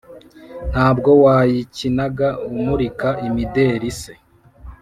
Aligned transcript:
nabwo 0.73 1.11
wayikinaga 1.23 2.29
umurika 2.49 3.07
imideli 3.27 3.89
se? 3.99 4.13